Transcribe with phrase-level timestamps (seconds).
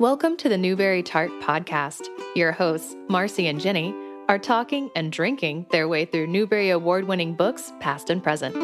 [0.00, 2.06] Welcome to the Newbery Tart Podcast.
[2.34, 3.94] Your hosts, Marcy and Jenny,
[4.30, 8.56] are talking and drinking their way through Newbery Award winning books, past and present.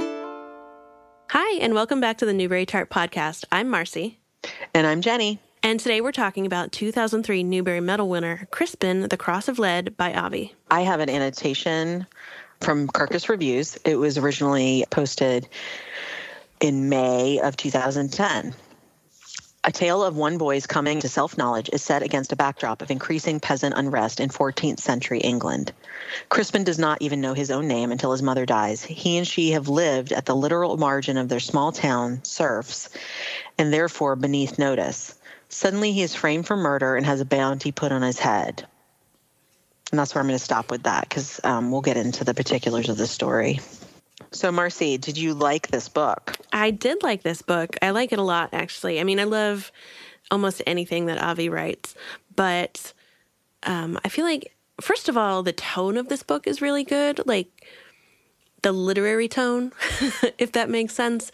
[1.28, 3.44] Hi, and welcome back to the Newbery Tart Podcast.
[3.52, 4.18] I'm Marcy.
[4.72, 5.38] And I'm Jenny.
[5.62, 10.14] And today we're talking about 2003 Newbery Medal winner Crispin, The Cross of Lead by
[10.14, 10.54] Avi.
[10.70, 12.06] I have an annotation
[12.62, 13.76] from Kirkus Reviews.
[13.84, 15.46] It was originally posted
[16.62, 18.54] in May of 2010.
[19.68, 22.90] A tale of one boy's coming to self knowledge is set against a backdrop of
[22.92, 25.72] increasing peasant unrest in 14th century England.
[26.28, 28.84] Crispin does not even know his own name until his mother dies.
[28.84, 32.90] He and she have lived at the literal margin of their small town serfs
[33.58, 35.16] and therefore beneath notice.
[35.48, 38.64] Suddenly he is framed for murder and has a bounty put on his head.
[39.90, 42.34] And that's where I'm going to stop with that because um, we'll get into the
[42.34, 43.58] particulars of the story.
[44.30, 46.35] So, Marcy, did you like this book?
[46.56, 47.76] I did like this book.
[47.82, 48.98] I like it a lot, actually.
[48.98, 49.70] I mean, I love
[50.30, 51.94] almost anything that Avi writes,
[52.34, 52.94] but
[53.64, 57.20] um, I feel like, first of all, the tone of this book is really good.
[57.26, 57.48] Like,
[58.62, 59.70] the literary tone,
[60.38, 61.30] if that makes sense.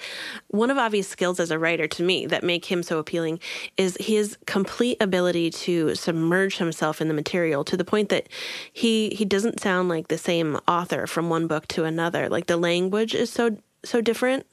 [0.48, 3.38] One of Avi's skills as a writer to me that make him so appealing
[3.76, 8.28] is his complete ability to submerge himself in the material to the point that
[8.72, 12.28] he he doesn't sound like the same author from one book to another.
[12.28, 14.44] Like the language is so so different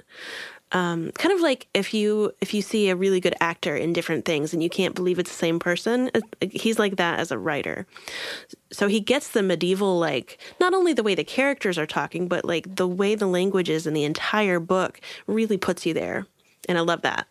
[0.71, 4.25] um, kind of like if you if you see a really good actor in different
[4.25, 6.11] things and you can't believe it's the same person
[6.51, 7.87] he's like that as a writer
[8.71, 12.45] so he gets the medieval like not only the way the characters are talking but
[12.45, 16.27] like the way the language is in the entire book really puts you there
[16.67, 17.27] and i love that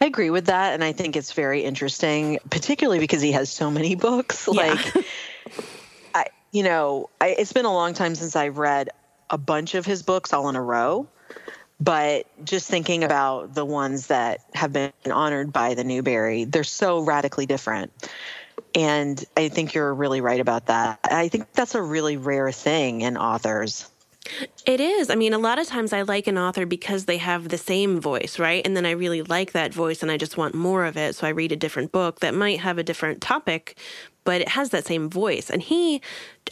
[0.00, 0.74] I agree with that.
[0.74, 4.48] And I think it's very interesting, particularly because he has so many books.
[4.52, 4.62] Yeah.
[4.62, 5.06] Like,
[6.14, 8.90] I, you know, I, it's been a long time since I've read
[9.30, 11.08] a bunch of his books all in a row.
[11.80, 17.00] But just thinking about the ones that have been honored by the Newbery, they're so
[17.00, 17.92] radically different.
[18.74, 21.00] And I think you're really right about that.
[21.04, 23.88] I think that's a really rare thing in authors.
[24.64, 25.10] It is.
[25.10, 28.00] I mean, a lot of times I like an author because they have the same
[28.00, 28.64] voice, right?
[28.64, 31.14] And then I really like that voice and I just want more of it.
[31.14, 33.76] So I read a different book that might have a different topic,
[34.24, 35.50] but it has that same voice.
[35.50, 36.00] And he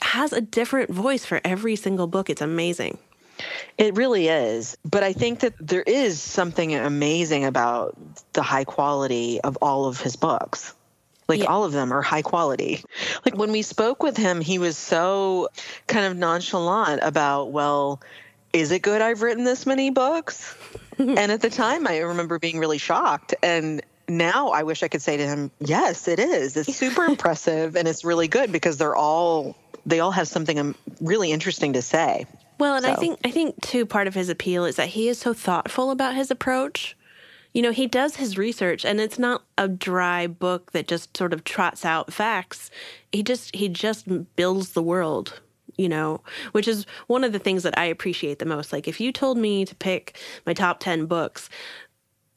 [0.02, 2.28] has a different voice for every single book.
[2.28, 2.98] It's amazing.
[3.78, 4.76] It really is.
[4.84, 7.96] But I think that there is something amazing about
[8.32, 10.74] the high quality of all of his books.
[11.28, 11.46] Like yeah.
[11.46, 12.84] all of them are high quality.
[13.24, 15.48] Like when we spoke with him, he was so
[15.86, 18.00] kind of nonchalant about, well,
[18.52, 20.54] is it good I've written this many books?
[20.98, 23.34] and at the time, I remember being really shocked.
[23.42, 26.56] And now I wish I could say to him, yes, it is.
[26.56, 30.74] It's super impressive and it's really good because they're all, they all have something um,
[31.00, 32.26] really interesting to say.
[32.62, 32.92] Well, and so.
[32.92, 35.90] I think I think too part of his appeal is that he is so thoughtful
[35.90, 36.96] about his approach.
[37.52, 41.32] You know, he does his research and it's not a dry book that just sort
[41.32, 42.70] of trots out facts.
[43.10, 44.06] He just he just
[44.36, 45.40] builds the world,
[45.76, 46.20] you know,
[46.52, 48.72] which is one of the things that I appreciate the most.
[48.72, 51.50] Like if you told me to pick my top 10 books,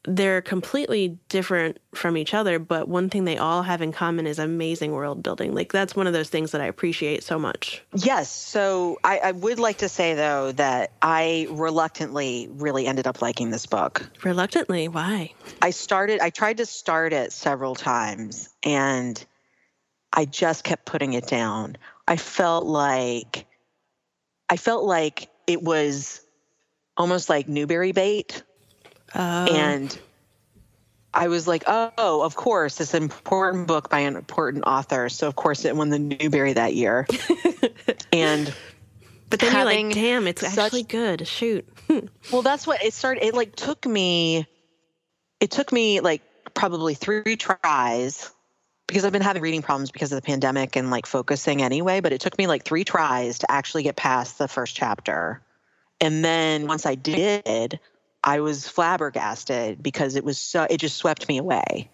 [0.06, 4.38] they're completely different from each other, but one thing they all have in common is
[4.38, 5.54] amazing world building.
[5.54, 7.82] Like that's one of those things that I appreciate so much.
[7.94, 8.30] Yes.
[8.30, 13.50] So I, I, would like to say though that I reluctantly really ended up liking
[13.50, 14.08] this book.
[14.22, 15.32] Reluctantly, why?
[15.60, 16.20] I started.
[16.20, 19.22] I tried to start it several times, and
[20.12, 21.76] I just kept putting it down.
[22.06, 23.46] I felt like,
[24.48, 26.20] I felt like it was
[26.96, 28.42] almost like Newbery bait
[29.14, 29.46] Oh.
[29.46, 29.98] And
[31.14, 35.08] I was like, oh, of course, it's an important book by an important author.
[35.08, 37.06] So, of course, it won the Newbery that year.
[38.12, 38.52] and
[39.30, 41.26] but then you're like, damn, it's such, actually good.
[41.26, 41.66] Shoot.
[42.32, 43.24] well, that's what it started.
[43.24, 44.46] It like took me,
[45.40, 46.22] it took me like
[46.54, 48.30] probably three tries
[48.86, 52.00] because I've been having reading problems because of the pandemic and like focusing anyway.
[52.00, 55.42] But it took me like three tries to actually get past the first chapter.
[56.00, 57.80] And then once I did,
[58.26, 61.88] I was flabbergasted because it was so it just swept me away.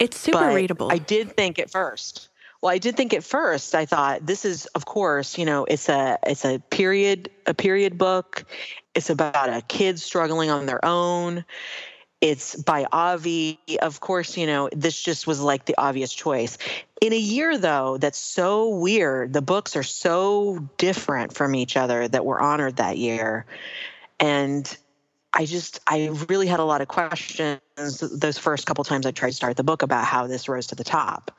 [0.00, 0.90] It's super but readable.
[0.90, 2.30] I did think at first.
[2.62, 5.90] Well, I did think at first I thought this is of course, you know, it's
[5.90, 8.46] a it's a period a period book.
[8.94, 11.44] It's about a kid struggling on their own.
[12.22, 13.60] It's by Avi.
[13.82, 16.56] Of course, you know, this just was like the obvious choice.
[17.02, 22.08] In a year, though, that's so weird, the books are so different from each other
[22.08, 23.44] that were honored that year.
[24.18, 24.74] And
[25.34, 29.30] I just, I really had a lot of questions those first couple times I tried
[29.30, 31.32] to start the book about how this rose to the top.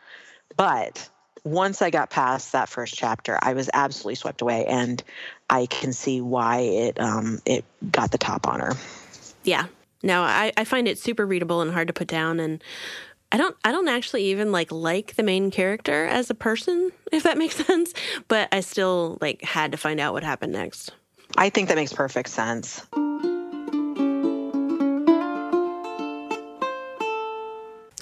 [0.57, 1.09] But
[1.45, 5.01] once I got past that first chapter, I was absolutely swept away, and
[5.49, 8.73] I can see why it um, it got the top honor.
[9.43, 9.67] Yeah,
[10.03, 12.63] no, I, I find it super readable and hard to put down, and
[13.31, 17.23] I don't I don't actually even like like the main character as a person, if
[17.23, 17.93] that makes sense.
[18.27, 20.91] But I still like had to find out what happened next.
[21.37, 22.85] I think that makes perfect sense.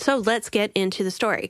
[0.04, 1.50] So let's get into the story.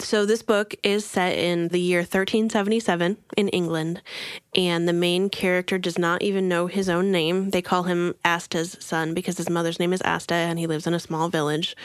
[0.00, 4.00] So this book is set in the year 1377 in England,
[4.56, 7.50] and the main character does not even know his own name.
[7.50, 10.94] They call him Asta's son because his mother's name is Asta, and he lives in
[10.94, 11.76] a small village.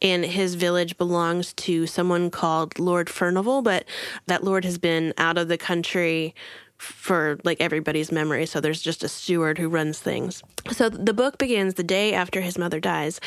[0.00, 3.84] And his village belongs to someone called Lord Furnival, but
[4.26, 6.34] that lord has been out of the country
[6.84, 8.46] for like everybody's memory.
[8.46, 10.42] So there's just a steward who runs things.
[10.72, 13.20] So the book begins the day after his mother dies,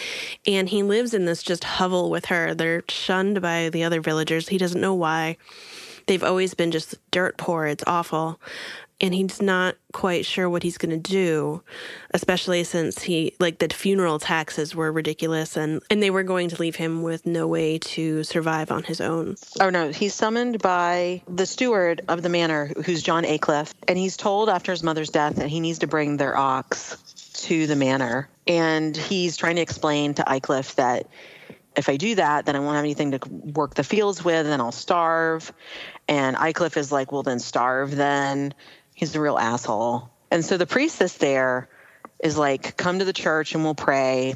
[0.45, 2.53] and he lives in this just hovel with her.
[2.53, 4.49] They're shunned by the other villagers.
[4.49, 5.37] He doesn't know why.
[6.05, 7.65] They've always been just dirt poor.
[7.65, 8.39] It's awful
[8.99, 11.61] and he's not quite sure what he's going to do
[12.11, 16.59] especially since he like the funeral taxes were ridiculous and and they were going to
[16.59, 21.21] leave him with no way to survive on his own oh no he's summoned by
[21.27, 25.35] the steward of the manor who's john Aycliffe and he's told after his mother's death
[25.35, 26.97] that he needs to bring their ox
[27.33, 31.07] to the manor and he's trying to explain to Aycliffe that
[31.77, 34.61] if I do that, then I won't have anything to work the fields with and
[34.61, 35.53] I'll starve.
[36.07, 38.53] And Aycliffe is like, well, then starve then.
[38.97, 40.09] He's a real asshole.
[40.31, 41.69] And so the priestess there
[42.19, 44.33] is like, come to the church and we'll pray.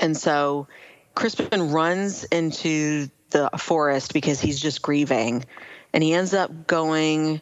[0.00, 0.68] And so
[1.16, 5.44] Crispin runs into the forest because he's just grieving.
[5.92, 7.40] And he ends up going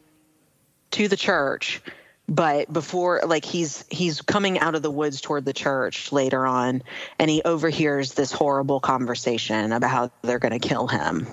[0.93, 1.82] to the church
[2.26, 6.82] but before like he's he's coming out of the woods toward the church later on
[7.19, 11.26] and he overhears this horrible conversation about how they're going to kill him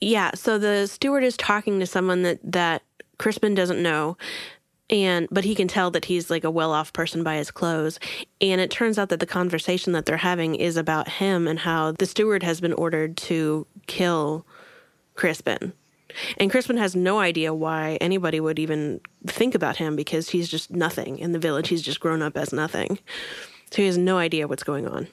[0.00, 2.82] yeah so the steward is talking to someone that that
[3.20, 4.16] Crispin doesn't know.
[4.88, 8.00] And but he can tell that he's like a well-off person by his clothes.
[8.40, 11.92] And it turns out that the conversation that they're having is about him and how
[11.92, 14.46] the steward has been ordered to kill
[15.14, 15.74] Crispin.
[16.38, 20.70] And Crispin has no idea why anybody would even think about him because he's just
[20.70, 21.18] nothing.
[21.18, 22.98] In the village he's just grown up as nothing.
[23.70, 25.06] So he has no idea what's going on.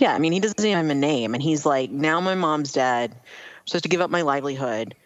[0.00, 1.32] Yeah i mean he doesn't even have a name.
[1.32, 3.12] And he's like now my mom's dead.
[3.12, 4.96] I'm supposed to give up my livelihood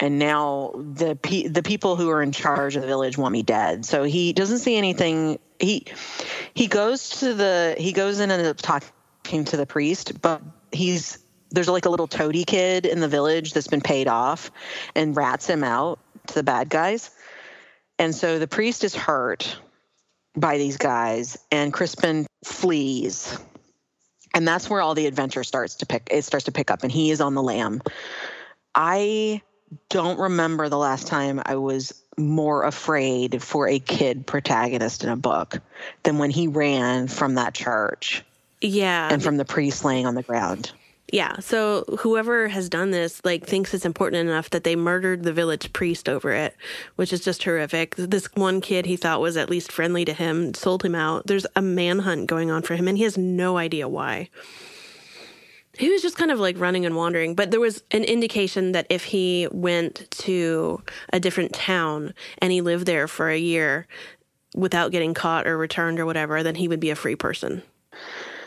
[0.00, 3.42] and now the pe- the people who are in charge of the village want me
[3.42, 3.84] dead.
[3.84, 5.38] So he doesn't see anything.
[5.58, 5.86] He
[6.52, 8.82] he goes to the he goes in and ends up
[9.22, 10.42] talking to the priest, but
[10.72, 11.18] he's
[11.50, 14.50] there's like a little toady kid in the village that's been paid off
[14.96, 17.10] and rats him out to the bad guys.
[17.98, 19.56] And so the priest is hurt
[20.36, 23.38] by these guys and Crispin flees.
[24.34, 26.90] And that's where all the adventure starts to pick it starts to pick up and
[26.90, 27.80] he is on the lam.
[28.74, 29.42] I
[29.88, 35.16] don't remember the last time I was more afraid for a kid protagonist in a
[35.16, 35.60] book
[36.02, 38.24] than when he ran from that church.
[38.60, 39.08] Yeah.
[39.10, 40.72] And from the priest laying on the ground.
[41.12, 41.38] Yeah.
[41.40, 45.72] So whoever has done this like thinks it's important enough that they murdered the village
[45.72, 46.56] priest over it,
[46.96, 47.94] which is just horrific.
[47.96, 51.26] This one kid he thought was at least friendly to him sold him out.
[51.26, 54.28] There's a manhunt going on for him and he has no idea why
[55.76, 57.34] he was just kind of like running and wandering.
[57.34, 62.60] But there was an indication that if he went to a different town and he
[62.60, 63.86] lived there for a year
[64.54, 67.62] without getting caught or returned or whatever then he would be a free person.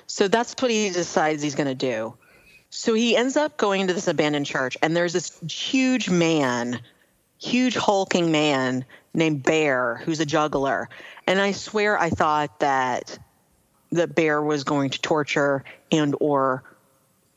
[0.07, 2.15] So that's what he decides he's going to do.
[2.69, 6.79] So he ends up going to this abandoned church and there's this huge man
[7.39, 10.89] huge hulking man named bear who's a juggler.
[11.27, 13.19] And i swear i thought that
[13.91, 16.63] the bear was going to torture and or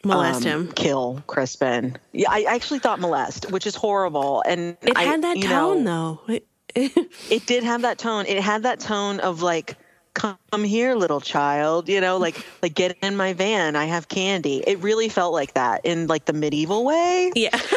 [0.05, 1.97] molest um, him, kill Crispin.
[2.13, 4.43] Yeah, I actually thought molest, which is horrible.
[4.47, 6.39] And it I, had that tone, know, though.
[6.75, 8.27] it did have that tone.
[8.27, 9.77] It had that tone of like,
[10.15, 13.77] "Come here, little child," you know, like like get in my van.
[13.77, 14.63] I have candy.
[14.67, 17.33] It really felt like that in like the medieval way.
[17.35, 17.59] Yeah.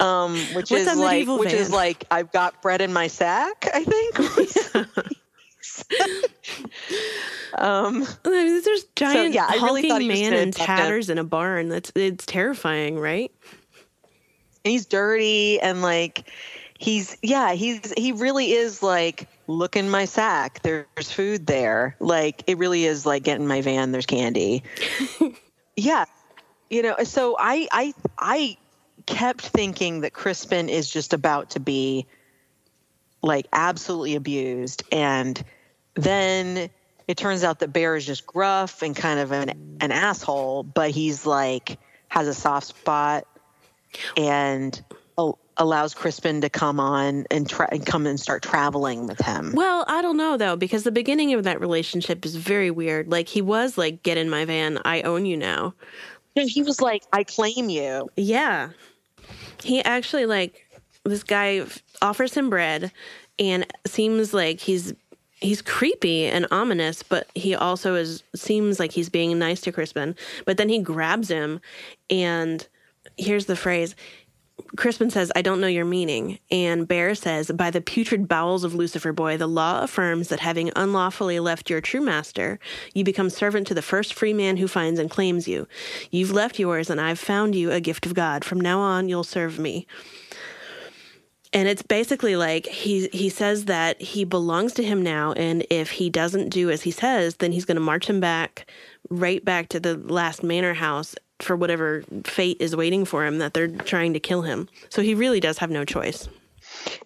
[0.00, 1.60] Um, which What's is like, which van?
[1.60, 3.68] is like, I've got bread in my sack.
[3.74, 5.12] I think.
[7.54, 11.68] Um, There's giant so, yeah, hulking really man in tatters in a barn.
[11.68, 13.32] That's it's terrifying, right?
[14.64, 16.30] And he's dirty and like
[16.78, 20.62] he's yeah he's he really is like look in my sack.
[20.62, 21.96] There's food there.
[21.98, 23.92] Like it really is like get in my van.
[23.92, 24.62] There's candy.
[25.76, 26.04] yeah,
[26.68, 26.96] you know.
[27.04, 28.56] So I I I
[29.06, 32.06] kept thinking that Crispin is just about to be
[33.22, 35.42] like absolutely abused and
[35.94, 36.70] then
[37.08, 40.90] it turns out that Bear is just gruff and kind of an, an asshole, but
[40.90, 41.78] he's like
[42.08, 43.26] has a soft spot
[44.16, 44.82] and
[45.56, 49.52] allows Crispin to come on and, tra- and come and start traveling with him.
[49.54, 53.10] Well, I don't know though because the beginning of that relationship is very weird.
[53.10, 55.74] Like he was like, "Get in my van, I own you now."
[56.36, 58.08] And he was like, I claim you.
[58.16, 58.70] Yeah.
[59.62, 60.66] He actually like
[61.04, 61.66] this guy
[62.00, 62.92] offers him bread
[63.38, 64.94] and seems like he's
[65.40, 70.14] he's creepy and ominous, but he also is seems like he's being nice to Crispin.
[70.44, 71.60] But then he grabs him
[72.08, 72.66] and
[73.16, 73.94] here's the phrase
[74.76, 76.38] Crispin says, I don't know your meaning.
[76.50, 80.70] And Bear says, By the putrid bowels of Lucifer Boy, the law affirms that having
[80.76, 82.58] unlawfully left your true master,
[82.94, 85.66] you become servant to the first free man who finds and claims you.
[86.10, 88.44] You've left yours, and I've found you a gift of God.
[88.44, 89.86] From now on, you'll serve me.
[91.52, 95.90] And it's basically like he he says that he belongs to him now, and if
[95.90, 98.70] he doesn't do as he says, then he's going to march him back
[99.08, 103.54] right back to the last manor house for whatever fate is waiting for him that
[103.54, 104.68] they're trying to kill him.
[104.90, 106.28] So he really does have no choice.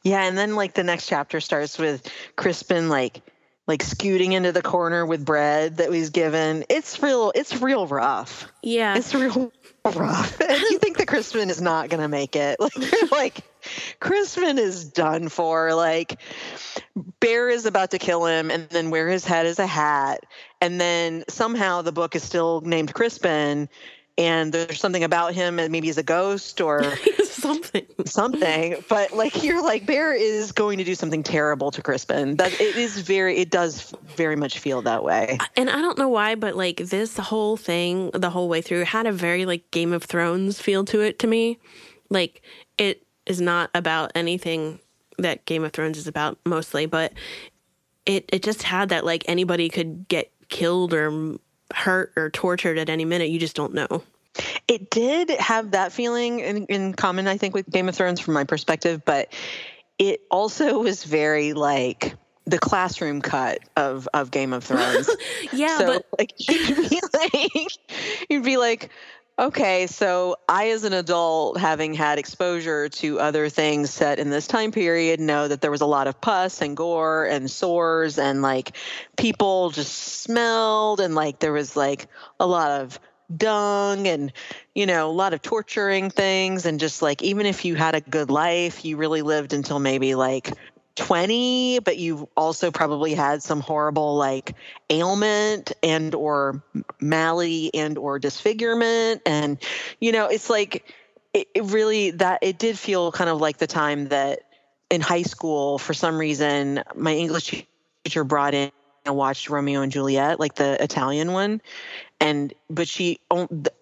[0.03, 3.23] Yeah, and then like the next chapter starts with Crispin like
[3.67, 6.65] like scooting into the corner with bread that he's given.
[6.69, 8.47] It's real it's real rough.
[8.63, 8.97] Yeah.
[8.97, 9.53] It's real
[9.85, 10.41] rough.
[10.49, 12.59] And you think that Crispin is not gonna make it.
[12.61, 13.45] Like like
[14.01, 15.75] Crispin is done for.
[15.75, 16.21] Like
[17.21, 20.25] Bear is about to kill him and then wear his head as a hat.
[20.61, 23.69] And then somehow the book is still named Crispin
[24.17, 29.43] and there's something about him and maybe he's a ghost or something something but like
[29.43, 33.37] you're like bear is going to do something terrible to crispin that it is very
[33.39, 37.17] it does very much feel that way and i don't know why but like this
[37.17, 41.01] whole thing the whole way through had a very like game of thrones feel to
[41.01, 41.59] it to me
[42.09, 42.43] like
[42.79, 44.79] it is not about anything
[45.19, 47.13] that game of thrones is about mostly but
[48.07, 51.39] it it just had that like anybody could get killed or
[51.73, 53.31] hurt or tortured at any minute.
[53.31, 54.03] You just don't know.
[54.67, 58.35] It did have that feeling in, in common, I think, with Game of Thrones from
[58.35, 59.33] my perspective, but
[59.99, 62.17] it also was very like
[62.47, 65.09] the classroom cut of of Game of Thrones.
[65.53, 67.73] yeah, so, but like you'd be like,
[68.29, 68.91] you'd be like,
[69.37, 74.47] Okay, so I, as an adult, having had exposure to other things set in this
[74.47, 78.43] time period, know that there was a lot of pus and gore and sores, and
[78.43, 78.77] like
[79.17, 82.07] people just smelled, and like there was like
[82.39, 83.01] a lot of
[83.35, 84.33] dung and
[84.75, 86.65] you know a lot of torturing things.
[86.65, 90.15] And just like even if you had a good life you really lived until maybe
[90.15, 90.53] like
[90.97, 94.55] 20 but you've also probably had some horrible like
[94.91, 96.63] ailment and or
[97.01, 99.21] malady and or disfigurement.
[99.27, 99.59] And
[100.01, 100.93] you know it's like
[101.33, 104.41] it, it, really that it did feel kind of like the time that
[104.91, 107.65] in high school for some reason my english
[108.05, 108.71] teacher brought in
[109.07, 111.61] and watched romeo and juliet like the italian one.
[112.21, 113.19] And but she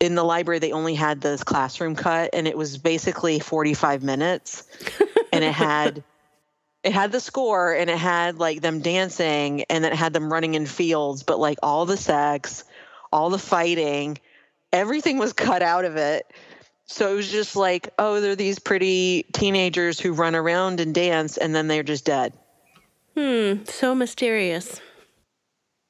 [0.01, 4.65] in the library they only had this classroom cut and it was basically 45 minutes.
[5.33, 6.03] And it had
[6.83, 10.55] it had the score and it had like them dancing and it had them running
[10.55, 12.65] in fields, but like all the sex,
[13.13, 14.19] all the fighting,
[14.73, 16.27] everything was cut out of it.
[16.87, 21.37] So it was just like, oh, they're these pretty teenagers who run around and dance
[21.37, 22.33] and then they're just dead.
[23.17, 24.81] Hmm, so mysterious.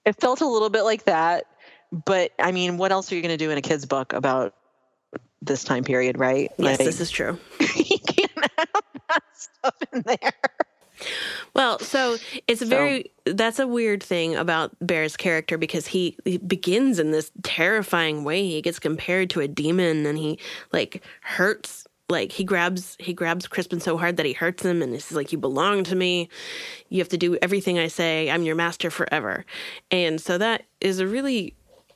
[0.04, 1.46] It felt a little bit like that,
[1.90, 4.54] but I mean, what else are you going to do in a kid's book about
[5.40, 6.50] this time period, right?
[6.58, 7.38] Yes, like, this is true.
[7.61, 10.32] you can't have that stuff in there.
[11.54, 12.16] Well, so
[12.47, 17.11] it's so, very that's a weird thing about Bear's character because he, he begins in
[17.11, 18.47] this terrifying way.
[18.47, 20.38] He gets compared to a demon and he
[20.73, 24.92] like hurts like he grabs he grabs Crispin so hard that he hurts him and
[24.92, 26.28] he's like you belong to me.
[26.88, 28.30] You have to do everything I say.
[28.30, 29.44] I'm your master forever.
[29.90, 31.54] And so that is a really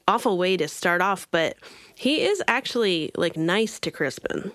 [0.09, 1.57] awful way to start off, but
[1.95, 4.53] he is actually like nice to Crispin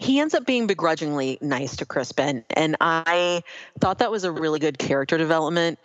[0.00, 3.42] he ends up being begrudgingly nice to Crispin, and I
[3.80, 5.78] thought that was a really good character development.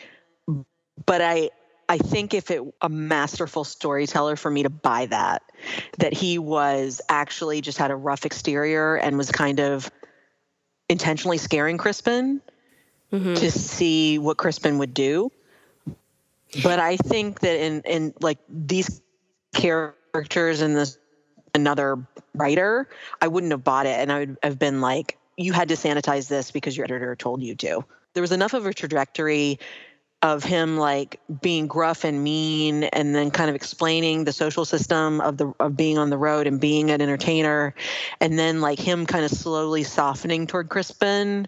[1.06, 1.50] But I,
[1.88, 5.44] I think if it a masterful storyteller for me to buy that,
[5.98, 9.90] that he was actually just had a rough exterior and was kind of
[10.90, 12.42] intentionally scaring Crispin
[13.12, 13.36] mm-hmm.
[13.36, 15.32] to see what Crispin would do.
[16.64, 19.02] But I think that in in like these
[19.54, 20.98] characters in this
[21.54, 21.98] another
[22.34, 22.88] writer,
[23.22, 24.00] I wouldn't have bought it.
[24.00, 27.42] And I would have been like, you had to sanitize this because your editor told
[27.42, 27.86] you to.
[28.14, 29.60] There was enough of a trajectory
[30.22, 35.22] of him like being gruff and mean and then kind of explaining the social system
[35.22, 37.74] of the of being on the road and being an entertainer
[38.20, 41.48] and then like him kind of slowly softening toward Crispin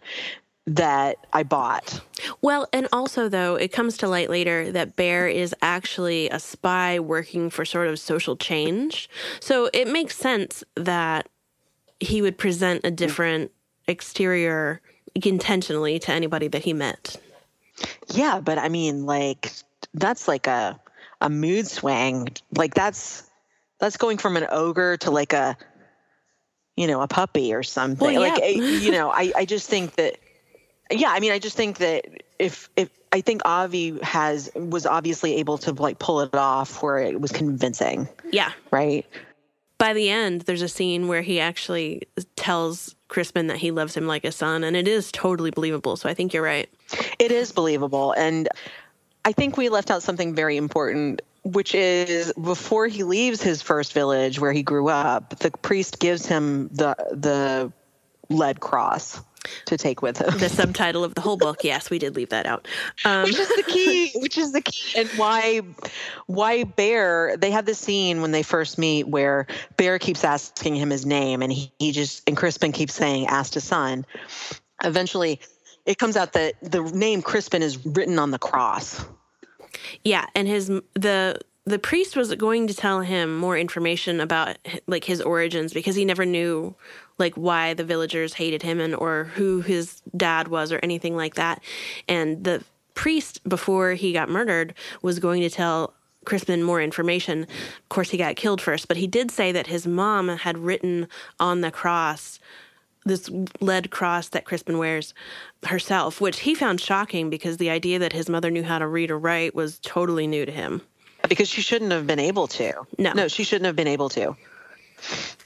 [0.68, 2.02] that I bought.
[2.42, 7.00] Well, and also though, it comes to light later that Bear is actually a spy
[7.00, 9.10] working for sort of social change.
[9.40, 11.28] So it makes sense that
[12.00, 13.52] he would present a different
[13.88, 14.82] exterior
[15.16, 17.20] intentionally to anybody that he met.
[18.10, 19.52] Yeah, but I mean like
[19.94, 20.80] that's like a
[21.20, 22.30] a mood swing.
[22.56, 23.24] Like that's
[23.80, 25.58] that's going from an ogre to like a
[26.76, 28.46] you know a puppy or something Well, like yeah.
[28.46, 30.18] eh, you know I, I just think that
[30.92, 32.06] yeah i mean i just think that
[32.40, 36.98] if if i think avi has was obviously able to like pull it off where
[37.00, 38.52] it was convincing Yeah.
[38.72, 39.06] right
[39.78, 42.04] By the end, there's a scene where he actually
[42.36, 45.98] tells Crispin that he loves him like a son, and it is totally believable.
[45.98, 46.70] So I think you're right.
[47.18, 48.12] It is believable.
[48.12, 48.48] And
[49.26, 53.92] I think we left out something very important, which is before he leaves his first
[53.94, 57.74] village where he grew up, the priest gives him the the
[58.30, 59.20] lead cross
[59.66, 60.38] to take with him.
[60.38, 62.68] The subtitle of the whole book, yes, we did leave that out.
[63.06, 65.62] Um, which is the key which is the key and why
[66.28, 70.90] why bear they have this scene when they first meet where bear keeps asking him
[70.90, 74.06] his name and he, he just and crispin keeps saying Asta's son
[74.84, 75.40] eventually
[75.86, 79.04] it comes out that the name crispin is written on the cross
[80.04, 85.04] Yeah, and his the the priest was going to tell him more information about like
[85.04, 86.76] his origins because he never knew
[87.18, 91.36] like why the villagers hated him and or who his dad was or anything like
[91.36, 91.62] that.
[92.08, 92.64] And the
[92.96, 95.94] priest before he got murdered was going to tell
[96.26, 97.44] Crispin more information.
[97.44, 101.08] Of course, he got killed first, but he did say that his mom had written
[101.40, 102.40] on the cross
[103.04, 105.16] this lead cross that Crispin wears
[105.66, 109.10] herself, which he found shocking because the idea that his mother knew how to read
[109.10, 110.82] or write was totally new to him.
[111.30, 113.14] Because she shouldn't have been able to No.
[113.14, 114.36] no she shouldn't have been able to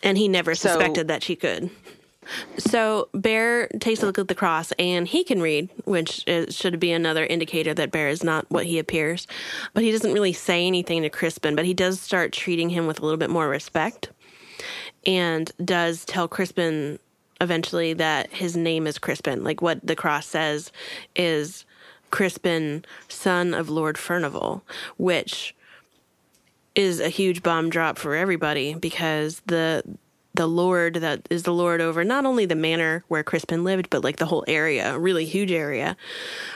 [0.03, 1.69] And he never So- suspected that she could.
[2.57, 6.79] So Bear takes a look at the cross and he can read, which is, should
[6.79, 9.27] be another indicator that Bear is not what he appears.
[9.73, 12.99] But he doesn't really say anything to Crispin, but he does start treating him with
[12.99, 14.09] a little bit more respect
[15.05, 16.97] and does tell Crispin
[17.41, 19.43] eventually that his name is Crispin.
[19.43, 20.71] Like what the cross says
[21.15, 21.63] is
[22.09, 24.63] Crispin, son of Lord Furnival,
[24.97, 25.53] which
[26.75, 29.83] is a huge bomb drop for everybody because the
[30.33, 34.03] the lord that is the lord over not only the manor where Crispin lived but
[34.03, 35.95] like the whole area, a really huge area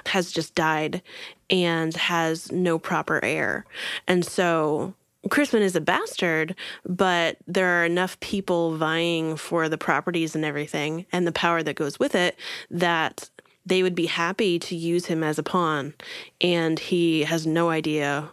[0.08, 1.02] has just died
[1.50, 3.66] and has no proper heir.
[4.08, 4.94] And so
[5.30, 6.56] Crispin is a bastard,
[6.86, 11.76] but there are enough people vying for the properties and everything and the power that
[11.76, 12.38] goes with it
[12.72, 13.30] that
[13.66, 15.94] they would be happy to use him as a pawn.
[16.40, 18.32] And he has no idea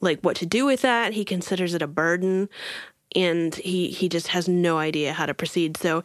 [0.00, 1.12] like what to do with that.
[1.12, 2.48] He considers it a burden
[3.14, 5.76] and he he just has no idea how to proceed.
[5.76, 6.02] So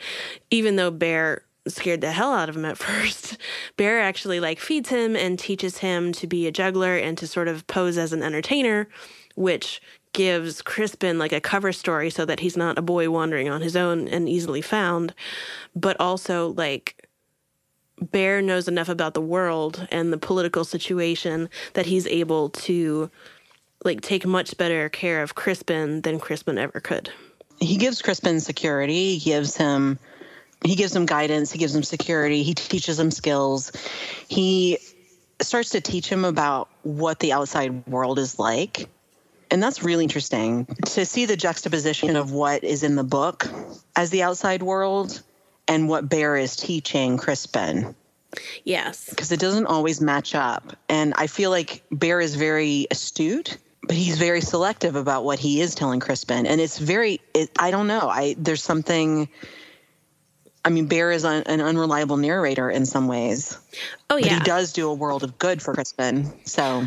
[0.50, 3.38] even though Bear scared the hell out of him at first,
[3.78, 7.48] Bear actually like feeds him and teaches him to be a juggler and to sort
[7.48, 8.88] of pose as an entertainer,
[9.36, 9.82] which
[10.14, 13.76] gives Crispin like a cover story so that he's not a boy wandering on his
[13.76, 15.14] own and easily found,
[15.76, 17.08] but also like
[18.12, 23.10] Bear knows enough about the world and the political situation that he's able to
[23.84, 27.10] like take much better care of Crispin than Crispin ever could.
[27.60, 29.98] he gives crispin security he gives him
[30.66, 33.72] he gives him guidance he gives him security he teaches him skills
[34.28, 34.78] he
[35.42, 38.90] starts to teach him about what the outside world is like
[39.52, 43.48] and that's really interesting to see the juxtaposition of what is in the book
[43.96, 45.22] as the outside world
[45.68, 47.96] and what bear is teaching crispin
[48.66, 49.10] Yes.
[49.10, 50.76] because it doesn't always match up.
[50.90, 55.62] And I feel like Bear is very astute, but he's very selective about what he
[55.62, 56.46] is telling Crispin.
[56.46, 58.10] And it's very, it, I don't know.
[58.10, 59.30] I there's something.
[60.66, 63.58] I mean, Bear is un, an unreliable narrator in some ways,
[64.10, 64.40] Oh but yeah.
[64.40, 66.32] he does do a world of good for Crispin.
[66.46, 66.86] So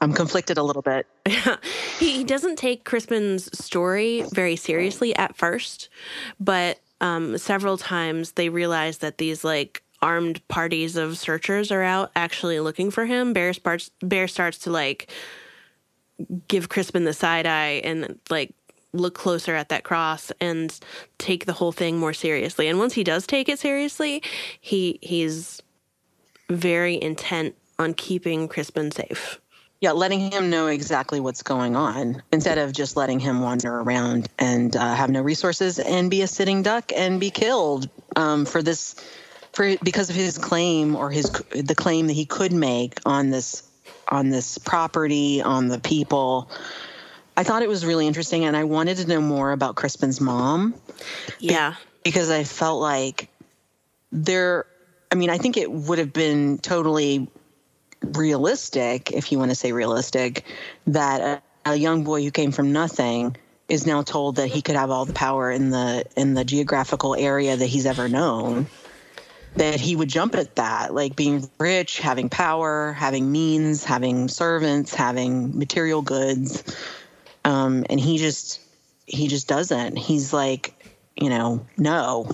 [0.00, 1.06] I'm conflicted a little bit.
[1.98, 5.88] he, he doesn't take Crispin's story very seriously at first,
[6.38, 12.12] but um, several times they realize that these like armed parties of searchers are out
[12.14, 13.32] actually looking for him.
[13.32, 15.10] Bear starts Bear starts to like
[16.48, 18.54] give Crispin the side eye and like
[18.92, 20.78] look closer at that cross and
[21.18, 22.68] take the whole thing more seriously.
[22.68, 24.22] And once he does take it seriously,
[24.60, 25.62] he he's
[26.48, 29.40] very intent on keeping Crispin safe.
[29.80, 34.28] Yeah, letting him know exactly what's going on instead of just letting him wander around
[34.36, 38.60] and uh, have no resources and be a sitting duck and be killed um, for
[38.60, 38.96] this,
[39.52, 43.67] for because of his claim or his the claim that he could make on this
[44.08, 46.50] on this property on the people.
[47.36, 50.74] I thought it was really interesting, and I wanted to know more about Crispin's mom
[51.38, 51.74] Yeah.
[52.02, 53.28] because I felt like
[54.10, 54.66] there.
[55.10, 57.28] I mean, I think it would have been totally
[58.02, 60.44] realistic, if you want to say realistic,
[60.86, 63.36] that a, a young boy who came from nothing
[63.68, 67.14] is now told that he could have all the power in the in the geographical
[67.14, 68.66] area that he's ever known
[69.58, 74.94] that he would jump at that like being rich having power having means having servants
[74.94, 76.62] having material goods
[77.44, 78.60] um, and he just
[79.06, 79.96] he just doesn't.
[79.96, 80.74] He's like,
[81.16, 82.28] you know, no,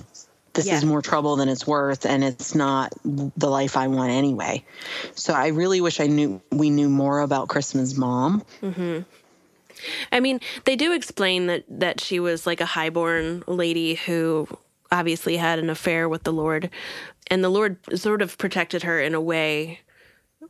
[0.53, 0.75] this Yeah.
[0.75, 4.65] is more trouble than it's worth, and it's not the life I want anyway.
[5.15, 8.43] So I really wish I knew we knew more about Crispin's mom.
[10.11, 14.47] I mean, they do explain that that she was like a highborn lady who
[14.91, 16.69] obviously had an affair with the Lord,
[17.27, 19.79] and the Lord sort of protected her in a way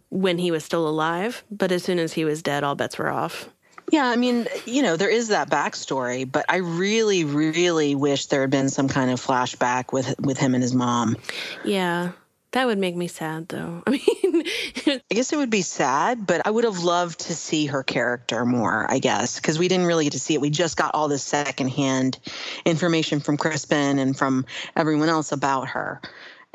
[0.10, 1.44] when he was still alive.
[1.52, 3.50] But as soon as he was dead, all bets were off.
[3.92, 8.42] Yeah, I mean, you know, there is that backstory, but I really, really wish there
[8.42, 11.18] had been some kind of flashback with with him and his mom.
[11.64, 12.14] Yeah,
[12.56, 13.84] that would make me sad, though.
[13.88, 14.44] I mean,
[14.88, 18.46] I guess it would be sad, but I would have loved to see her character
[18.46, 20.42] more, I guess, because we didn't really get to see it.
[20.42, 22.18] We just got all this secondhand
[22.64, 26.02] information from Crispin and from everyone else about her.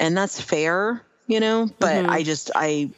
[0.00, 2.10] And that's fair, you know, but mm-hmm.
[2.10, 2.90] I just I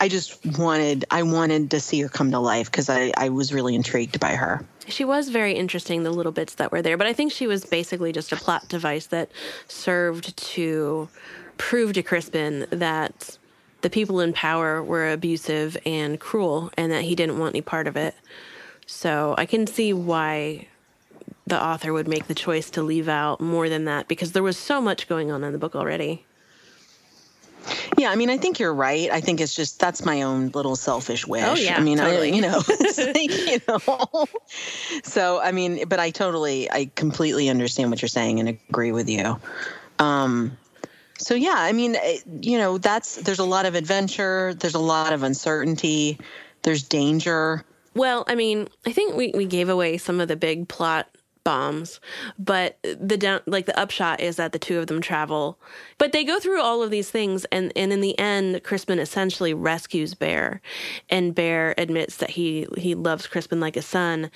[0.00, 3.52] I just wanted I wanted to see her come to life because I, I was
[3.52, 4.64] really intrigued by her.
[4.88, 6.96] she was very interesting, the little bits that were there.
[6.96, 9.30] But I think she was basically just a plot device that
[9.68, 11.08] served to
[11.58, 13.36] prove to Crispin that
[13.82, 17.86] the people in power were abusive and cruel and that he didn't want any part
[17.86, 18.14] of it.
[18.86, 20.68] So I can see why
[21.50, 24.56] the author would make the choice to leave out more than that because there was
[24.56, 26.24] so much going on in the book already.
[27.98, 29.10] Yeah, I mean, I think you're right.
[29.10, 31.44] I think it's just that's my own little selfish wish.
[31.44, 32.32] Oh, yeah, I mean, totally.
[32.32, 32.62] I, you know,
[32.98, 34.24] like, you know.
[35.02, 39.10] So, I mean, but I totally, I completely understand what you're saying and agree with
[39.10, 39.38] you.
[39.98, 40.56] Um,
[41.18, 44.54] so yeah, I mean, it- you know, that's there's a lot of adventure.
[44.54, 46.18] There's a lot of uncertainty.
[46.62, 47.64] There's danger.
[47.94, 51.08] Well, I mean, I think we, we gave away some of the big plot
[51.44, 52.00] bombs,
[52.38, 55.58] but the down like the upshot is that the two of them travel.
[55.98, 59.54] But they go through all of these things and, and in the end Crispin essentially
[59.54, 60.60] rescues Bear
[61.08, 64.30] and Bear admits that he he loves Crispin like a son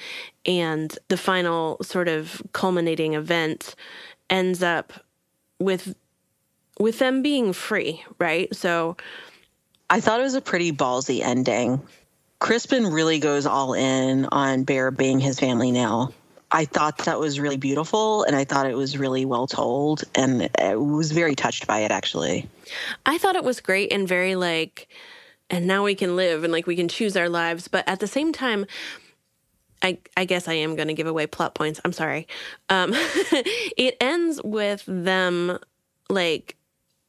[0.47, 3.75] and the final sort of culminating event
[4.31, 4.93] ends up
[5.59, 5.95] with
[6.79, 8.55] with them being free, right?
[8.55, 8.97] So
[9.89, 11.83] I thought it was a pretty ballsy ending.
[12.41, 16.13] Crispin really goes all in on Bear being his family now.
[16.55, 20.49] I thought that was really beautiful and I thought it was really well told and
[20.57, 22.49] I was very touched by it actually.
[23.05, 24.89] I thought it was great and very like,
[25.51, 27.67] and now we can live and like we can choose our lives.
[27.67, 28.67] But at the same time,
[29.83, 31.81] I, I guess I am going to give away plot points.
[31.85, 32.29] I'm sorry.
[32.69, 35.59] Um, it ends with them
[36.09, 36.57] like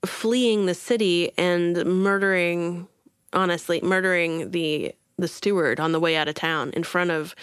[0.07, 2.87] fleeing the city and murdering,
[3.31, 7.35] honestly, murdering the the steward on the way out of town in front of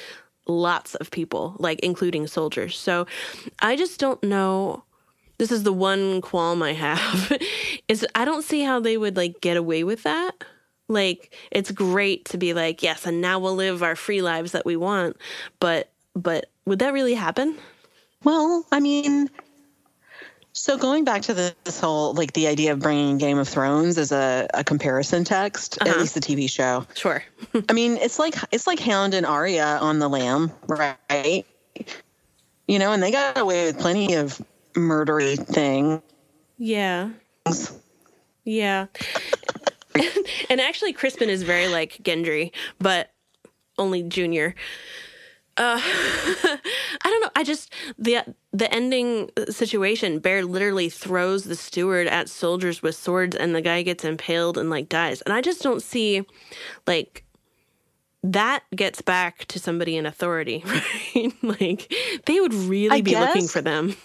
[0.46, 2.78] lots of people, like including soldiers.
[2.78, 3.06] So
[3.60, 4.84] I just don't know
[5.38, 7.36] this is the one qualm I have
[7.88, 10.44] is I don't see how they would like get away with that.
[10.88, 14.64] Like it's great to be like, yes, and now we'll live our free lives that
[14.64, 15.16] we want,
[15.58, 17.56] but but would that really happen?
[18.22, 19.30] Well, I mean,
[20.52, 24.12] so going back to this whole like the idea of bringing Game of Thrones as
[24.12, 26.00] a, a comparison text, at uh-huh.
[26.00, 26.86] least the TV show.
[26.94, 27.22] Sure.
[27.68, 31.44] I mean, it's like it's like Hound and Arya on the lam, right?
[32.68, 34.40] You know, and they got away with plenty of
[34.74, 36.02] murdery thing.
[36.58, 37.10] yeah.
[38.44, 38.86] Yeah.
[40.50, 43.10] and actually Crispin is very like Gendry, but
[43.78, 44.54] only junior.
[45.56, 46.58] Uh I
[47.04, 47.30] don't know.
[47.36, 53.36] I just the the ending situation, Bear literally throws the steward at soldiers with swords
[53.36, 55.20] and the guy gets impaled and like dies.
[55.22, 56.24] And I just don't see
[56.86, 57.24] like
[58.22, 60.62] that gets back to somebody in authority,
[61.14, 61.32] right?
[61.42, 61.92] like
[62.26, 63.96] they would really I be looking for them.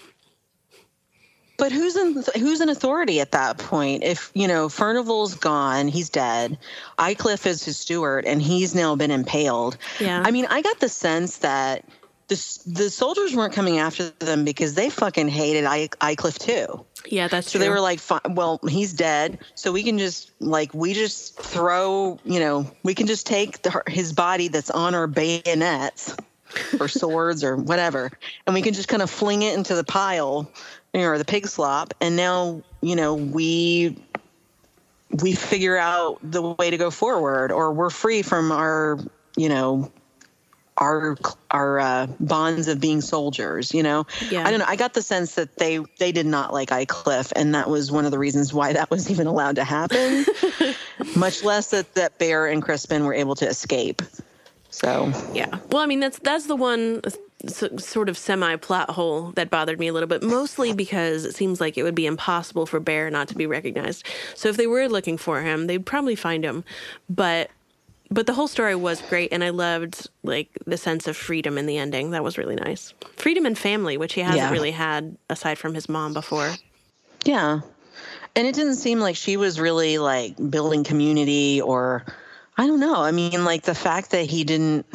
[1.58, 4.04] But who's in who's in authority at that point?
[4.04, 6.58] If you know Furnival's gone, he's dead.
[7.00, 9.78] Aycliffe is his steward, and he's now been impaled.
[10.00, 10.22] Yeah.
[10.24, 11.84] I mean, I got the sense that
[12.28, 12.36] the
[12.68, 15.66] the soldiers weren't coming after them because they fucking hated
[16.02, 16.86] Aycliffe too.
[17.06, 17.60] Yeah, that's true.
[17.60, 17.66] So true.
[17.66, 22.40] they were like, "Well, he's dead, so we can just like we just throw, you
[22.40, 26.16] know, we can just take the, his body that's on our bayonets
[26.80, 28.12] or swords or whatever,
[28.46, 30.52] and we can just kind of fling it into the pile,
[30.94, 33.98] or the pig slop, and now you know we
[35.22, 39.00] we figure out the way to go forward, or we're free from our,
[39.36, 39.92] you know."
[40.80, 41.18] Our
[41.50, 44.06] our uh, bonds of being soldiers, you know.
[44.30, 44.46] Yeah.
[44.46, 44.68] I don't know.
[44.68, 48.06] I got the sense that they they did not like Aycliffe, and that was one
[48.06, 50.24] of the reasons why that was even allowed to happen.
[51.16, 54.04] Much less that that Bear and Crispin were able to escape.
[54.70, 55.58] So Yeah.
[55.72, 57.02] Well, I mean, that's that's the one
[57.46, 61.62] sort of semi plot hole that bothered me a little bit, mostly because it seems
[61.62, 64.06] like it would be impossible for Bear not to be recognized.
[64.36, 66.64] So if they were looking for him, they'd probably find him.
[67.10, 67.52] But
[68.10, 71.66] but the whole story was great, and I loved like the sense of freedom in
[71.68, 72.12] the ending.
[72.12, 72.94] That was really nice.
[73.18, 74.52] Freedom and family, which he hasn't Yeah.
[74.52, 76.52] really had aside from his mom before.
[77.26, 77.60] Yeah.
[78.36, 82.06] And it didn't seem like she was really like building community or
[82.58, 82.96] I don't know.
[83.02, 84.86] I mean, like the fact that he didn't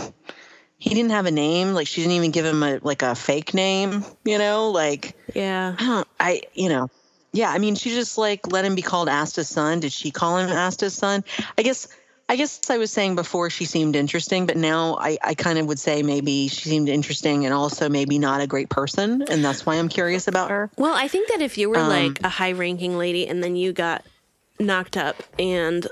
[0.82, 3.54] he didn't have a name, like she didn't even give him a like a fake
[3.54, 5.76] name, you know, like Yeah.
[5.78, 6.90] I don't I you know.
[7.32, 9.78] Yeah, I mean, she just like let him be called Asta's son.
[9.78, 11.22] Did she call him Asta's son?
[11.56, 11.86] I guess
[12.28, 15.66] I guess I was saying before she seemed interesting, but now I, I kind of
[15.66, 19.64] would say maybe she seemed interesting and also maybe not a great person, and that's
[19.64, 20.68] why I'm curious about her.
[20.76, 23.54] Well, I think that if you were Um, like a high ranking lady and then
[23.54, 24.04] you got
[24.58, 25.86] knocked up and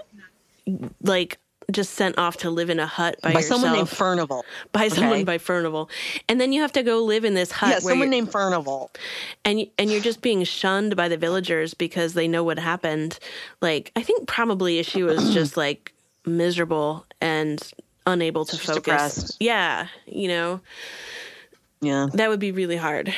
[1.03, 1.39] like
[1.71, 4.45] just sent off to live in a hut by, By yourself someone named Furnival.
[4.73, 5.89] by someone by Furnival,
[6.29, 8.91] and then you have to go live in this hut Yeah, where someone named Furnival.
[9.45, 13.19] and and you're just being shunned by the villagers because they know what happened.
[13.61, 15.93] Like I think probably she was just like
[16.27, 17.63] miserable and
[18.07, 18.83] unable to Just focus.
[18.85, 19.37] depressed.
[19.41, 20.61] Yeah, you know
[21.81, 23.15] Yeah, that would be really hard.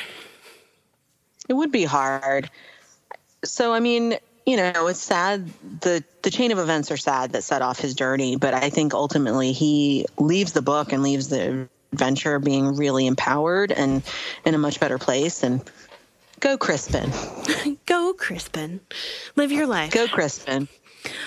[1.49, 2.51] it would be hard.
[3.45, 5.49] So, I mean, you know, it's sad.
[5.81, 8.95] the The chain of events are sad that set off his journey, but I think
[8.95, 14.03] ultimately he leaves the book and leaves the adventure being really empowered and
[14.45, 15.43] in a much better place.
[15.43, 15.63] And
[16.41, 17.11] go, Crispin.
[17.87, 18.81] Go, Crispin,
[19.37, 19.93] live your life.
[19.93, 20.69] Go, Crispin.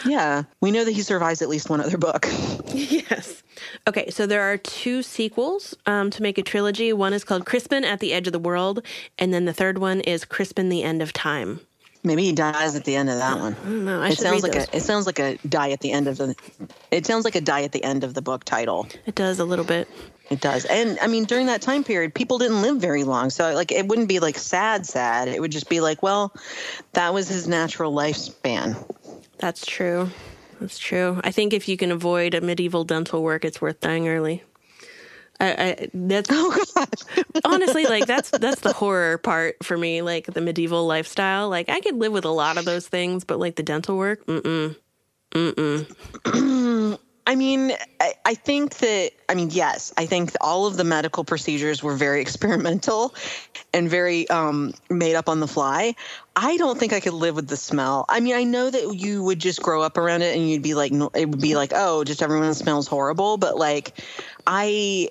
[0.06, 2.28] Yeah, we know that he survives at least one other book.
[2.76, 3.42] Yes.
[3.88, 6.92] Okay, so there are two sequels um, to make a trilogy.
[6.92, 8.82] One is called Crispin at the Edge of the World,
[9.18, 11.62] and then the third one is Crispin the End of Time.
[12.06, 13.54] Maybe he dies at the end of that one.
[13.54, 14.02] I don't know.
[14.02, 14.68] I It sounds like those.
[14.68, 16.36] a it sounds like a die at the end of the
[16.92, 18.88] it sounds like a die at the end of the book title.
[19.06, 19.88] It does a little bit.
[20.30, 20.66] It does.
[20.66, 23.30] And I mean during that time period people didn't live very long.
[23.32, 25.28] So like it wouldn't be like sad sad.
[25.28, 26.32] It would just be like, well,
[26.94, 28.76] that was his natural lifespan.
[29.40, 30.10] That's true.
[30.60, 31.20] That's true.
[31.24, 34.44] I think if you can avoid a medieval dental work, it's worth dying early.
[35.40, 36.90] I, I that's Oh god.
[37.44, 40.02] honestly like that's that's the horror part for me.
[40.02, 41.50] Like the medieval lifestyle.
[41.50, 44.26] Like I could live with a lot of those things, but like the dental work,
[44.26, 44.76] mm mm.
[47.28, 51.24] I mean, I, I think that, I mean, yes, I think all of the medical
[51.24, 53.16] procedures were very experimental
[53.74, 55.96] and very um, made up on the fly.
[56.36, 58.06] I don't think I could live with the smell.
[58.10, 60.76] I mean, I know that you would just grow up around it and you'd be
[60.76, 63.38] like, it would be like, oh, just everyone smells horrible.
[63.38, 63.94] But like,
[64.46, 65.10] I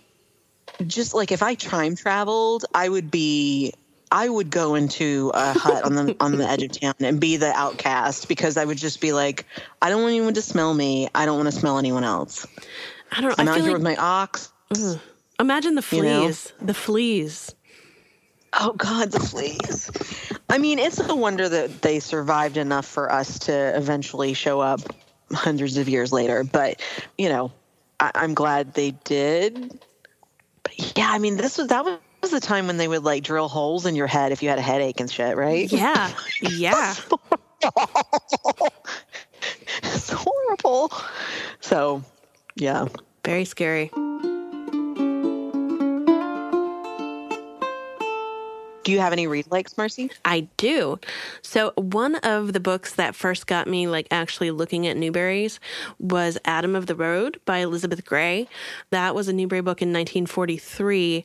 [0.86, 3.72] just like if I time traveled, I would be.
[4.12, 7.36] I would go into a hut on the on the edge of town and be
[7.36, 9.44] the outcast because I would just be like,
[9.82, 11.08] I don't want anyone to smell me.
[11.16, 12.46] I don't want to smell anyone else.
[13.10, 13.34] I don't know.
[13.38, 14.52] I'm I out here like with my ox.
[15.40, 16.20] imagine the you know?
[16.26, 16.52] fleas.
[16.60, 17.54] The fleas.
[18.52, 19.90] Oh God, the fleas.
[20.48, 24.80] I mean, it's a wonder that they survived enough for us to eventually show up
[25.32, 26.44] hundreds of years later.
[26.44, 26.80] But
[27.18, 27.50] you know,
[27.98, 29.80] I, I'm glad they did.
[30.96, 33.86] Yeah, I mean, this was that was the time when they would like drill holes
[33.86, 35.70] in your head if you had a headache and shit, right?
[35.70, 36.10] Yeah.
[36.40, 36.94] Yeah.
[39.82, 40.92] it's horrible.
[41.60, 42.02] So,
[42.56, 42.88] yeah.
[43.24, 43.90] Very scary.
[48.84, 50.10] Do you have any read likes, Marcy?
[50.24, 51.00] I do.
[51.42, 55.58] So one of the books that first got me like actually looking at Newberries
[55.98, 58.46] was Adam of the Road by Elizabeth Gray.
[58.90, 61.24] That was a Newbery book in 1943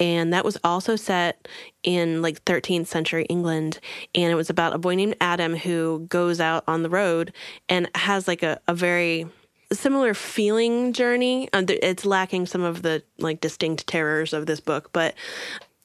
[0.00, 1.46] and that was also set
[1.82, 3.78] in like 13th century England
[4.14, 7.32] and it was about a boy named Adam who goes out on the road
[7.68, 9.26] and has like a, a very
[9.72, 11.48] similar feeling journey.
[11.52, 15.14] Uh, It's lacking some of the like distinct terrors of this book, but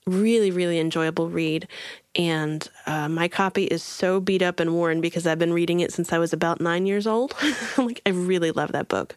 [0.05, 1.67] really, really enjoyable read.
[2.15, 5.93] And uh, my copy is so beat up and worn because I've been reading it
[5.93, 7.35] since I was about nine years old.
[7.77, 9.15] like, I really love that book.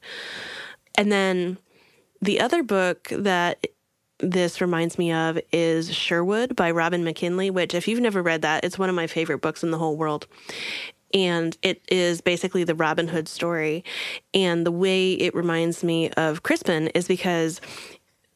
[0.96, 1.58] And then
[2.20, 3.66] the other book that
[4.18, 8.64] this reminds me of is Sherwood by Robin McKinley, which, if you've never read that,
[8.64, 10.26] it's one of my favorite books in the whole world.
[11.12, 13.84] And it is basically the Robin Hood story.
[14.32, 17.60] And the way it reminds me of Crispin is because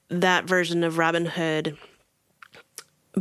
[0.08, 1.78] that version of Robin Hood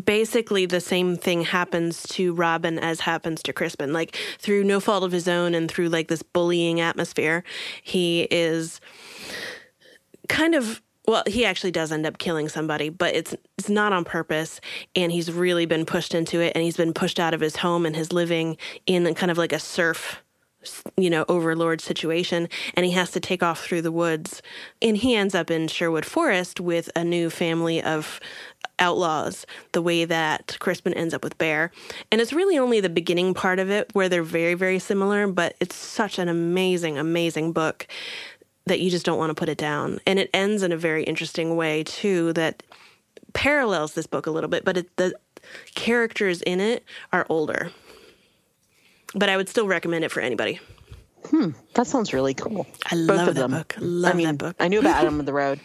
[0.03, 3.93] basically the same thing happens to Robin as happens to Crispin.
[3.93, 7.43] Like through no fault of his own and through like this bullying atmosphere,
[7.81, 8.81] he is
[10.27, 14.03] kind of well, he actually does end up killing somebody, but it's it's not on
[14.03, 14.60] purpose
[14.95, 17.86] and he's really been pushed into it and he's been pushed out of his home
[17.86, 20.23] and his living in kind of like a serf
[20.97, 24.41] you know, overlord situation, and he has to take off through the woods.
[24.81, 28.19] And he ends up in Sherwood Forest with a new family of
[28.80, 31.72] outlaws, the way that Crispin ends up with Bear.
[32.12, 35.56] And it's really only the beginning part of it where they're very, very similar, but
[35.60, 37.88] it's such an amazing, amazing book.
[38.68, 40.00] that you just don't want to put it down.
[40.08, 42.64] And it ends in a very interesting way too that
[43.34, 45.14] parallels this book a little bit, but it, the
[45.76, 46.84] characters in it
[47.14, 47.72] are older.
[49.14, 50.60] But I would still recommend it for anybody.
[51.30, 52.66] Hmm, that sounds really cool.
[52.92, 53.52] I Both love of that them.
[53.52, 53.76] book.
[53.80, 54.56] Love I mean, that book.
[54.60, 55.60] I knew about Adam of the Road.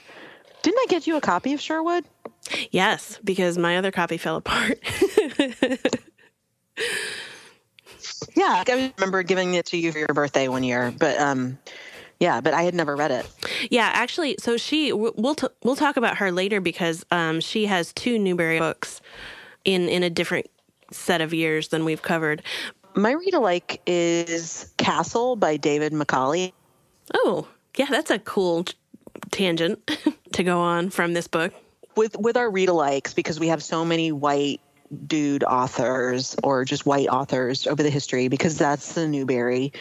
[0.62, 2.04] Didn't I get you a copy of Sherwood?
[2.70, 4.78] Yes, because my other copy fell apart.
[8.34, 11.58] Yeah, I remember giving it to you for your birthday one year, but um,
[12.18, 13.26] yeah, but I had never read it.
[13.70, 17.92] yeah, actually, so she we'll t- we'll talk about her later because um, she has
[17.92, 19.00] two Newbery books
[19.64, 20.46] in in a different
[20.90, 22.42] set of years than we've covered.
[22.94, 26.52] My read alike is Castle by David Macaulay.
[27.14, 28.74] Oh, yeah, that's a cool t-
[29.30, 29.78] tangent
[30.32, 31.52] to go on from this book.
[31.96, 34.60] With with our read alikes because we have so many white
[35.06, 39.72] dude authors or just white authors over the history because that's the Newbery.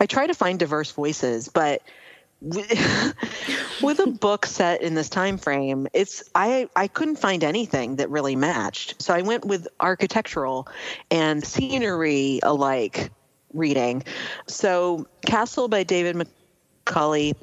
[0.00, 1.82] I try to find diverse voices, but
[2.40, 8.10] with, a book set in this time frame, it's I I couldn't find anything that
[8.10, 9.00] really matched.
[9.00, 10.68] So I went with architectural
[11.10, 13.10] and scenery alike
[13.54, 14.04] reading.
[14.46, 17.34] So Castle by David Macaulay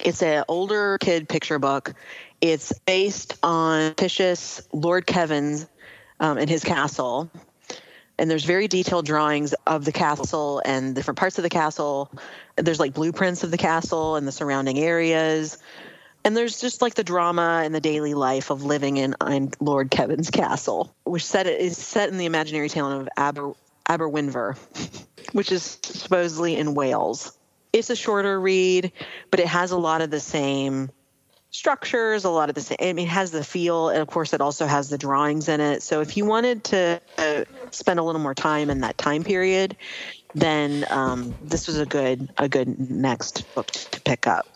[0.00, 1.94] it's an older kid picture book.
[2.42, 5.68] It's based on fictitious Lord Kevin's
[6.18, 7.30] um, and his castle.
[8.18, 12.10] And there's very detailed drawings of the castle and different parts of the castle.
[12.56, 15.56] There's like blueprints of the castle and the surrounding areas.
[16.24, 19.92] And there's just like the drama and the daily life of living in, in Lord
[19.92, 23.54] Kevin's castle, which set is set in the imaginary town of Aber,
[23.88, 24.58] Aberwynver,
[25.32, 27.38] which is supposedly in Wales.
[27.72, 28.90] It's a shorter read,
[29.30, 30.90] but it has a lot of the same
[31.52, 32.78] structures, a lot of the same.
[32.80, 35.82] I mean, has the feel, and of course, it also has the drawings in it.
[35.82, 39.76] So, if you wanted to uh, spend a little more time in that time period,
[40.34, 44.48] then um, this was a good a good next book to pick up.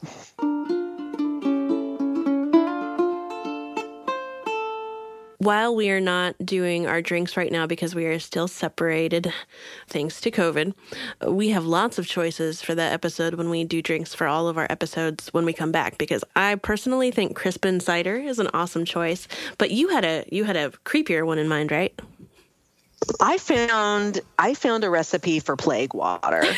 [5.39, 9.33] While we are not doing our drinks right now because we are still separated
[9.87, 10.73] thanks to COVID,
[11.29, 14.57] we have lots of choices for that episode when we do drinks for all of
[14.57, 18.87] our episodes when we come back because I personally think Crispin cider is an awesome
[18.87, 21.93] choice, but you had a you had a creepier one in mind, right?
[23.21, 26.45] I found I found a recipe for plague water.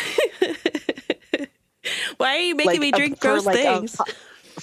[2.19, 4.01] Why are you making Like me drink for gross like a- things?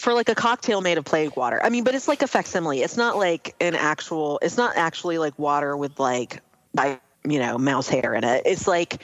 [0.06, 1.60] For like a cocktail made of plague water.
[1.64, 2.84] I mean, but it's like a facsimile.
[2.84, 4.38] It's not like an actual.
[4.44, 6.42] It's not actually like water with like,
[6.76, 8.44] by you know, mouse hair in it.
[8.46, 9.04] It's like,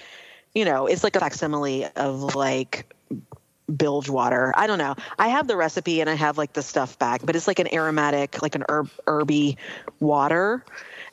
[0.53, 2.93] you know, it's like a facsimile of like
[3.75, 4.53] bilge water.
[4.55, 4.93] I don't know.
[5.17, 7.73] I have the recipe and I have like the stuff back, but it's like an
[7.73, 9.57] aromatic, like an herb, herby
[9.99, 10.63] water,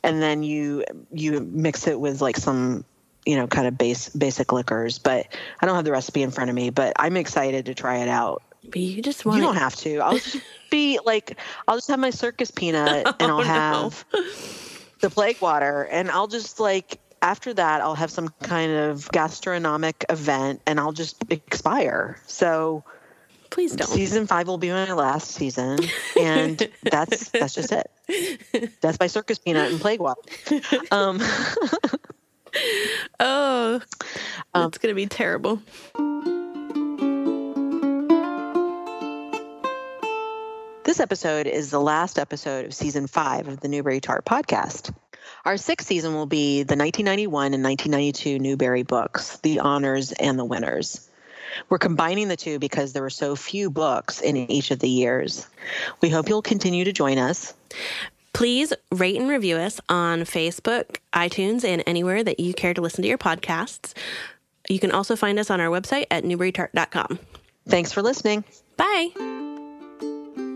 [0.03, 2.85] and then you you mix it with like some
[3.25, 4.99] you know kind of base basic liquors.
[4.99, 5.29] But
[5.63, 6.69] I don't have the recipe in front of me.
[6.69, 8.43] But I'm excited to try it out.
[8.65, 9.99] But you just want You don't have to.
[9.99, 10.37] I'll just
[10.71, 13.45] be like, I'll just have my circus peanut and I'll Oh, no.
[13.49, 14.05] have
[15.01, 15.85] the plague water.
[15.91, 20.93] And I'll just like, after that, I'll have some kind of gastronomic event and I'll
[20.93, 22.19] just expire.
[22.27, 22.85] So
[23.51, 23.89] please don't.
[23.89, 25.79] season five will be my last season.
[26.19, 27.89] And that's, that's just it.
[28.81, 30.21] That's my circus peanut and plague water.
[30.91, 31.21] Um,
[33.21, 33.81] Oh,
[34.55, 35.61] Um, it's gonna be terrible.
[40.89, 44.91] This episode is the last episode of season five of the Newbery Tart podcast.
[45.45, 50.47] Our sixth season will be the 1991 and 1992 Newbery books, the honors and the
[50.47, 51.07] winners.
[51.69, 55.47] We're combining the two because there were so few books in each of the years.
[56.01, 57.53] We hope you'll continue to join us.
[58.33, 63.03] Please rate and review us on Facebook, iTunes, and anywhere that you care to listen
[63.03, 63.93] to your podcasts.
[64.71, 67.19] You can also find us on our website at newberytart.com.
[67.69, 68.43] Thanks for listening.
[68.79, 69.38] Bye.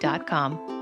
[0.00, 0.77] dot com.